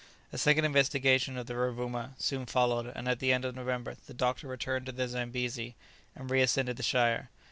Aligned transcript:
A 0.33 0.37
second 0.39 0.65
investigation 0.65 1.37
of 1.37 1.45
the 1.45 1.53
Rovouma 1.53 2.15
soon 2.17 2.47
followed 2.47 2.87
and 2.95 3.07
at 3.07 3.19
the 3.19 3.31
end 3.31 3.45
of 3.45 3.55
November 3.55 3.95
the 4.07 4.15
doctor 4.15 4.47
returned 4.47 4.87
to 4.87 4.91
the 4.91 5.07
Zambesi, 5.07 5.75
and 6.15 6.31
reascended 6.31 6.77
the 6.77 6.81
Shire. 6.81 7.29